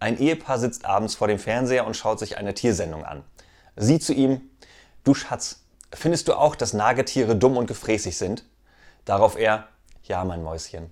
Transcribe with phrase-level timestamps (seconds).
[0.00, 3.24] Ein Ehepaar sitzt abends vor dem Fernseher und schaut sich eine Tiersendung an.
[3.76, 4.40] Sie zu ihm,
[5.04, 8.44] du Schatz, findest du auch, dass Nagetiere dumm und gefräßig sind?
[9.04, 9.68] Darauf er,
[10.04, 10.90] ja, mein Mäuschen.